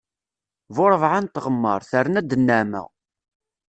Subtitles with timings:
[0.75, 2.83] Bu rebɛa n tɣemmar, terna-d nneɛma.